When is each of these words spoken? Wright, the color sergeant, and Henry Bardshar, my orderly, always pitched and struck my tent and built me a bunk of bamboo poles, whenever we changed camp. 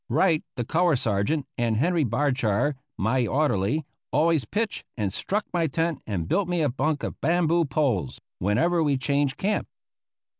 Wright, 0.09 0.43
the 0.55 0.65
color 0.65 0.95
sergeant, 0.95 1.45
and 1.59 1.77
Henry 1.77 2.03
Bardshar, 2.03 2.73
my 2.97 3.27
orderly, 3.27 3.85
always 4.11 4.45
pitched 4.45 4.83
and 4.97 5.13
struck 5.13 5.45
my 5.53 5.67
tent 5.67 6.01
and 6.07 6.27
built 6.27 6.49
me 6.49 6.63
a 6.63 6.69
bunk 6.69 7.03
of 7.03 7.21
bamboo 7.21 7.65
poles, 7.65 8.19
whenever 8.39 8.81
we 8.81 8.97
changed 8.97 9.37
camp. 9.37 9.67